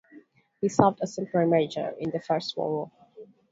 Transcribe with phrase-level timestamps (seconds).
[0.61, 2.91] He served as temporary Major in the First World War.